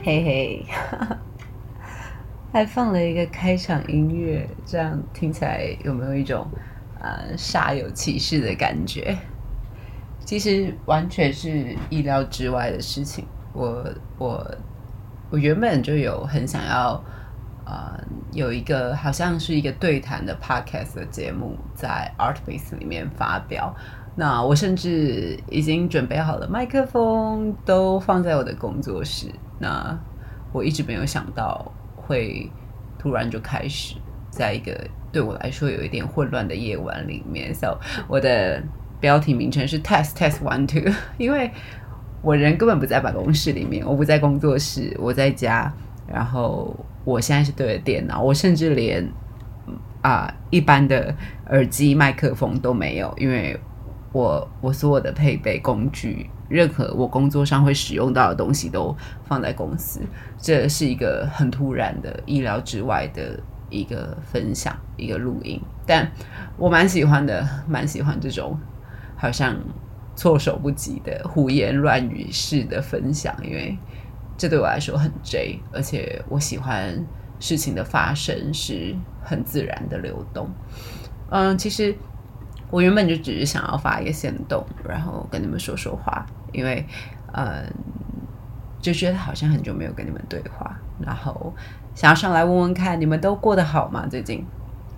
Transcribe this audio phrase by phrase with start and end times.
[0.00, 0.66] 嘿嘿，
[2.50, 6.46] 还放了一个开场音乐，这样听起来有没有一种
[6.98, 9.18] 呃煞有其事的感觉？
[10.24, 13.26] 其实完全是意料之外的事情。
[13.52, 13.84] 我
[14.18, 14.56] 我
[15.30, 17.02] 我原本就有很想要
[17.66, 17.98] 呃
[18.32, 23.74] 有一个好像是一个对谈的 podcast 的节目在 Artbase 里面发表。
[24.16, 29.28] 那我甚至已经准备好了麦克风，都放在我的工作室。
[29.60, 29.96] 那
[30.52, 32.50] 我一直没有想到会
[32.98, 33.94] 突然就开始，
[34.28, 34.76] 在一个
[35.12, 37.54] 对我来说有一点混乱的夜晚里面。
[37.54, 38.60] So 我的
[38.98, 41.52] 标题名称是 Test Test One Two，因为
[42.22, 45.72] 我人根本不在办公室里面，我不在工作室，我在家。
[46.06, 49.06] 然后我现在是对着电脑，我甚至连
[50.02, 51.14] 啊一般的
[51.50, 53.58] 耳机麦克风都没有，因为。
[54.10, 60.00] 我我所有的配备工具，任何我工作上会使用到的东西都放在公司。
[60.38, 63.38] 这是一个很突然的、意料之外的
[63.68, 65.60] 一个分享，一个录音。
[65.86, 66.10] 但
[66.56, 68.58] 我蛮喜欢的，蛮喜欢这种
[69.14, 69.54] 好像
[70.18, 73.78] 措手不及的胡言乱语式的分享，因为
[74.36, 77.06] 这对我来说很 J，而且我喜欢
[77.38, 80.50] 事情的发生是很自然的流动。
[81.30, 81.94] 嗯，其实。
[82.70, 86.84] 我原本就只是想要发一个行动，然后跟你们说说话，因为，
[87.32, 87.64] 嗯，
[88.78, 91.54] 就觉得好像很久没有跟你们对话，然后
[91.94, 94.06] 想要上来问问看你们都过得好吗？
[94.06, 94.44] 最近，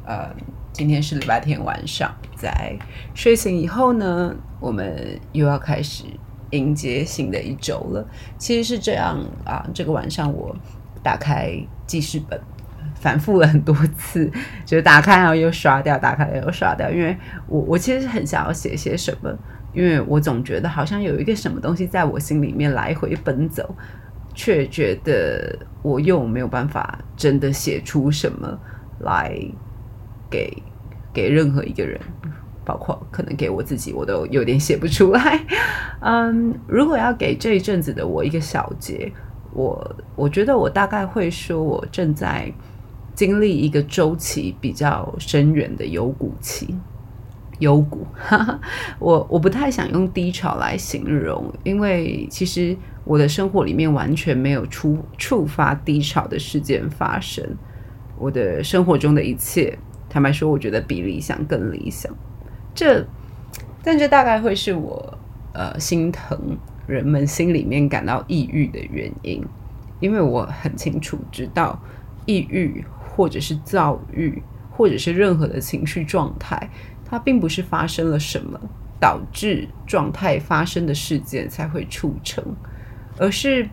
[0.04, 0.34] 呃，
[0.72, 2.76] 今天是礼拜天晚上，在
[3.14, 6.04] 睡醒以后呢，我们又要开始
[6.50, 8.06] 迎接新的一周了。
[8.38, 10.54] 其实是这样啊，这个晚上我
[11.02, 11.54] 打开
[11.86, 12.40] 记事本。
[12.94, 14.30] 反复了很多次，
[14.66, 16.90] 就是打开然后又刷掉，打开又刷掉。
[16.90, 19.34] 因为我我其实很想要写些什么，
[19.72, 23.74] 因为我总觉得好像有一个什么东西在我心里面来回奔走，
[24.34, 28.58] 却觉得我又没有办法真的写出什么
[28.98, 29.34] 来
[30.28, 30.62] 给
[31.12, 32.00] 给任何一个人，
[32.64, 35.40] 包括可能给我自己，我都有点写不出来。
[36.00, 39.12] 嗯，如果要给这一阵子的我一个小结，
[39.52, 42.52] 我我觉得我大概会说，我正在。
[43.12, 46.74] 经历一个周期比较深远的幽谷期，
[47.58, 48.06] 幽谷，
[48.98, 57.44] 我我不太想用低潮来形容，因为其实我的生活里面完全没有触触发低潮的事件发生。
[58.16, 59.78] 我的生活中的一切，
[60.10, 62.14] 坦白说，我觉得比理想更理想。
[62.74, 63.06] 这，
[63.82, 65.18] 但这大概会是我
[65.54, 69.42] 呃心疼人们心里面感到抑郁的原因，
[70.00, 71.80] 因为我很清楚知道
[72.26, 72.84] 抑郁。
[73.16, 76.70] 或者是躁郁，或者是任何的情绪状态，
[77.04, 78.58] 它并不是发生了什么
[78.98, 82.42] 导致状态发生的事件才会促成，
[83.18, 83.68] 而是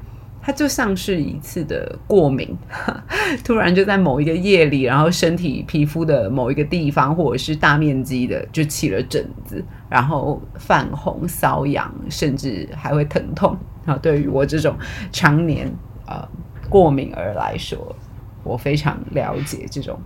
[0.48, 2.56] 它就像是一次的过敏，
[3.44, 13.58] 突然就在某一个夜里，然后身体皮肤的某一个地方，或者是大面积的就起了疹子，然后泛红、瘙痒，甚至还会疼痛。
[13.86, 14.74] 啊， 对于我这种
[15.12, 15.70] 常年
[16.06, 16.26] 呃
[16.70, 17.94] 过敏儿来说。
[18.46, 20.00] 我非常了解这种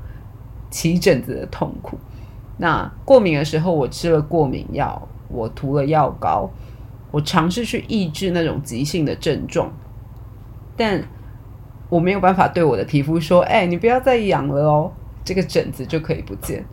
[0.71, 1.99] 起疹子的痛苦。
[2.57, 6.49] 那过敏的时候，我吃了过敏药，我涂了药膏，
[7.11, 9.71] 我尝试去抑制那种急性的症状，
[10.81, 11.03] 但
[11.89, 14.91] 我没有办法对我的皮肤说：“哎，你不要再痒了哦，
[15.23, 16.65] 这个疹子就可以不见。”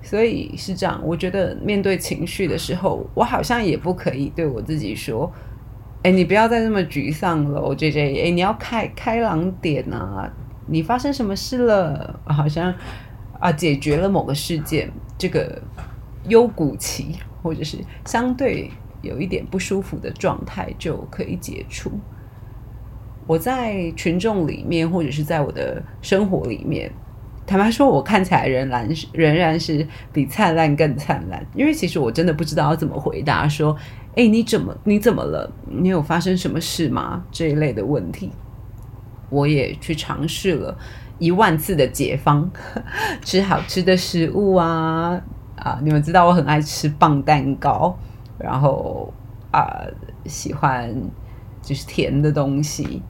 [0.00, 0.98] 所以是这样。
[1.04, 5.30] 我觉得面对情绪的时候，我好像也不可以对我自己说
[6.02, 10.32] ：“哎，你不要再这么沮丧了我，J J，哎，你要开开朗点啊。”
[10.70, 12.20] 你发生什么事了？
[12.24, 12.74] 好像
[13.40, 15.60] 啊，解决了某个事件，这个
[16.28, 18.70] 幽谷期或者是相对
[19.02, 21.90] 有一点不舒服的状态就可以解除。
[23.28, 26.90] 我在群众里面，或者是在我的生活里面，
[27.46, 31.46] 坦白说，我看起来仍然仍然是比灿烂更灿烂。
[31.54, 33.76] 因为其实我真的不知道要怎么回答说
[34.16, 35.52] ：“哎，你怎么你怎么了？
[35.66, 38.32] 你有发生什么事吗？”这一类的问题。
[39.30, 40.74] 我也去尝试了
[41.18, 42.50] 一万次的解方，
[43.22, 45.20] 吃好吃的食物啊
[45.56, 45.78] 啊！
[45.82, 47.94] 你们知道我很爱吃棒蛋糕，
[48.38, 49.12] 然后
[49.50, 49.84] 啊
[50.24, 50.90] 喜欢
[51.60, 53.02] 就是甜的东西，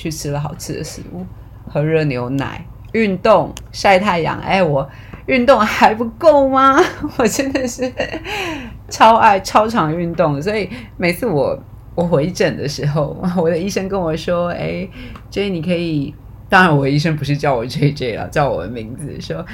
[0.00, 1.26] 去吃了好吃的食物，
[1.68, 4.38] 喝热牛奶，运动，晒太阳。
[4.40, 4.88] 哎，我
[5.26, 6.78] 运动还不够吗？
[7.18, 7.92] 我真的是
[8.88, 11.62] 超爱超常运动，所以每次我。
[11.96, 14.88] 我回诊的时候， 我的医生跟我说：“哎
[15.28, 16.14] ，J，你可以
[16.48, 19.44] 当然，我医生不是叫我 J J 了，叫我的名字，说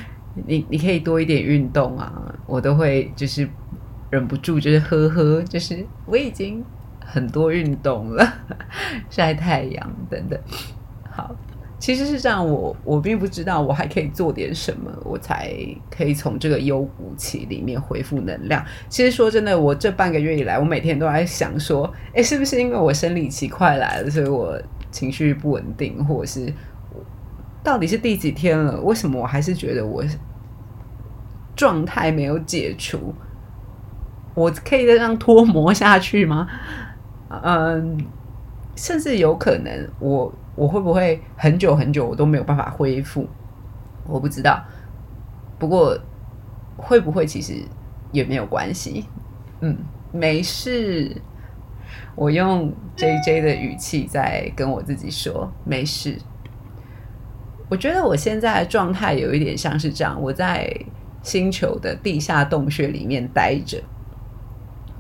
[0.47, 2.13] 你你可以多一点运动啊，
[2.47, 3.49] 我都会就是
[4.11, 6.63] 忍不住就是呵呵，就是我已经
[7.07, 8.27] 很多运动了，
[9.09, 10.39] 晒太阳等等。
[11.09, 11.35] 好，
[11.79, 15.51] 其实是这样，我我并不知道我还可以做点什么，我才
[15.91, 18.65] 可以从这个幽谷期里面恢复能量。
[18.89, 24.61] 其实说真的，我这半个月以来，我每天都在想说，哎，是不是因为我生理期快来了，所以我
[24.91, 26.53] 情绪不稳定，或者是？
[27.63, 28.81] 到底是第几天了？
[28.83, 30.05] 为什么我还是觉得我
[31.57, 33.13] 状态没有解除？
[34.35, 36.47] 我可以这样拖磨下去吗？
[37.29, 37.99] 嗯，
[38.77, 43.27] 甚至有可能，我我会不会很久很久我都没有办法恢复？
[44.07, 44.63] 我不知道。
[45.59, 45.99] 不过
[46.77, 47.55] 会不会其实
[48.13, 49.07] 也没有关系？
[49.61, 49.77] 嗯，
[50.13, 51.17] 没事。
[52.15, 56.19] 我用 J J 的语气在跟我自己说，没事。
[57.69, 60.73] 我觉得我现在的状态有一点像是这样，我在
[61.23, 63.83] 星球的地下洞穴里面待着，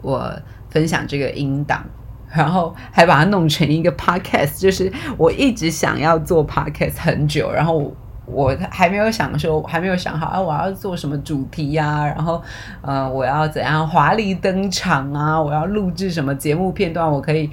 [0.02, 0.34] 我
[0.68, 1.84] 分享这个音档，
[2.30, 7.92] 然后还把它弄成一个 podcast，就是我一直想要做 podcast 很久，然后
[8.26, 12.42] 我还没有想说，还没有想好啊，我要做什么主题呀，然后
[12.82, 17.50] 呃，我要怎样华丽登场啊，我要录制什么节目片段，我可以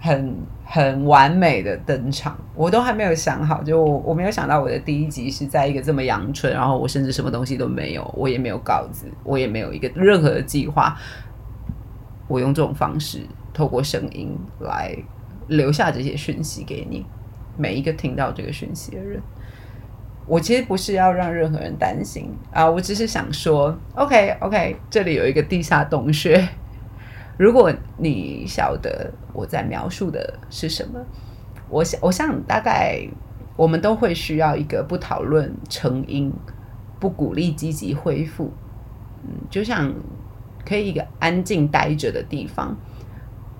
[0.00, 0.36] 很。
[0.68, 10.98] 很完美的登场，我都还没有想好，就我我没有想到我的第一集是在一个这么阳春，然后我甚至什么东西都没有，我也没有稿子，我也没有一个任何的计划，
[12.26, 13.20] 我用这种方式
[13.56, 14.94] 透过声音来
[15.48, 17.06] 留下这些讯息给你，
[17.56, 19.18] 每一个听到这个讯息的人，
[20.26, 26.46] 我其实不是要让任何人担心啊，我只是想说，OK OK，这里有一个地下洞穴。
[27.38, 31.00] 如果你晓得我在描述的是什么，
[31.70, 33.08] 我想，我想大概
[33.56, 36.30] 我们都会需要一个不讨论成因、
[37.00, 38.52] 不鼓励积极恢复，
[39.24, 39.90] 嗯，就像
[40.66, 42.76] 可以一个安静待着的地方。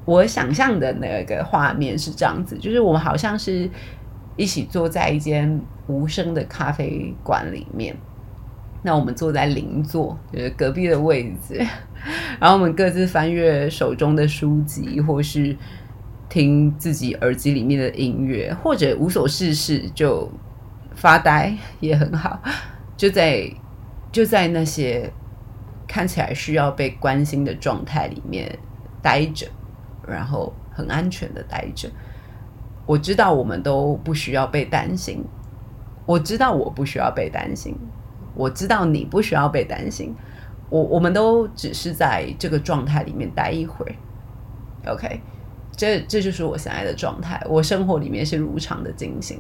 [0.07, 3.69] 我想象的那个画面是这样子，就是我们好像是
[4.37, 7.95] 一起坐在一间无声的咖啡馆里面。
[8.83, 11.57] 那我们坐在邻座，就是隔壁的位置，
[12.39, 15.57] 然后我们各自翻阅手中的书籍，或是
[16.29, 20.31] 听自己耳机里面的音乐，或者无所事事就
[20.95, 22.41] 发呆也很好。
[22.97, 23.51] 就在
[24.13, 25.11] 就在那些
[25.89, 28.57] 看起来需要被关心的状态里面
[29.03, 29.49] 待着，
[30.07, 31.89] 然后很安全的待着。
[32.87, 35.25] 我知道我们都不需要被担心，
[36.07, 37.77] 我知道我不需要被担心。
[38.35, 40.15] 我知道你不需要被担心，
[40.69, 43.97] 我我们都只是在这个状态里面待一会
[44.87, 45.23] ，OK，
[45.75, 47.43] 这这就是我现在的状态。
[47.49, 49.39] 我生活里面是如常的进行。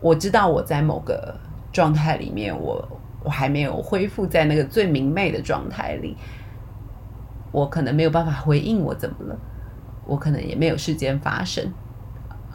[0.00, 1.38] 我知道我在某个
[1.70, 2.88] 状态里面，我
[3.22, 6.16] 我还没有恢复在那个最明媚的状态里，
[7.52, 9.38] 我可能没有办法回应我怎么了，
[10.06, 11.72] 我可能也没有事件发生，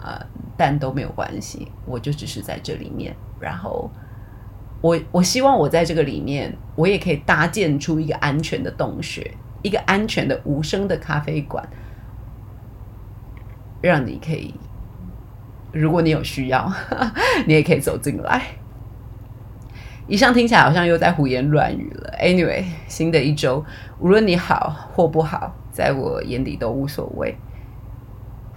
[0.01, 0.25] 啊，
[0.57, 3.89] 但都没有关系，我就只是在这里面，然后。
[4.81, 9.29] 我我希望我在这个里面，我也可以搭建出一个安全的洞穴，
[9.61, 11.67] 一个安全的无声的咖啡馆，
[13.81, 14.55] 让你可以，
[15.73, 16.71] 如果你有需要，
[17.45, 18.41] 你也可以走进来。
[20.07, 22.13] 以上听起来好像又在胡言乱语了。
[22.17, 23.65] Anyway，新的一周，
[23.99, 27.33] 无论你好或不好，在我眼里都无所谓，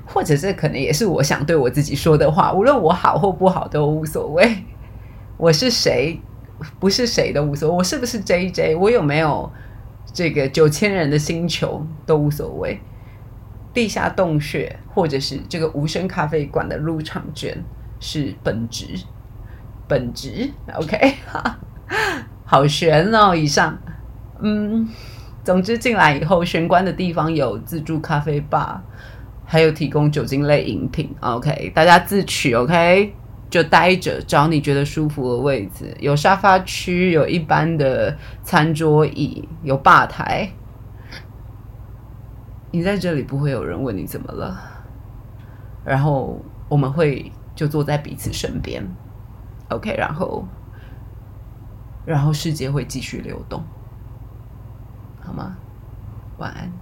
[0.05, 2.53] 或者这可能也是我想对我自己说的话。
[2.53, 4.65] 无论我好或不好都无所谓。
[5.37, 6.21] 我是谁，
[6.81, 7.77] 不是谁都无所谓。
[7.77, 9.49] 我是不是 J J，我有没有
[10.13, 12.81] 这个九千人的星球都无所谓。
[13.73, 17.57] 地下洞穴或者是这个无声咖啡馆的入场券
[18.01, 18.85] 是本职，
[19.87, 21.15] 本职 OK，
[22.45, 23.35] 好悬哦。
[23.35, 23.79] 以上，
[24.41, 24.89] 嗯，
[25.45, 28.83] 总之进来以后，玄关的地方有自助咖啡吧，
[29.45, 31.15] 还有提供酒精类饮品。
[31.21, 33.15] OK，大家自取 OK。
[33.51, 35.95] 就待着，找你觉得舒服的位置。
[36.01, 40.51] 有沙发区，有一般的餐桌椅，有吧台。
[42.71, 44.59] 你在这里不会有人问你怎么了，
[45.85, 48.83] 然后我们会就坐在彼此身边
[49.69, 50.49] ，OK，然后，
[52.07, 53.63] 然后世界会继续流动，
[55.25, 55.63] 好吗？
[56.37, 56.82] 晚安。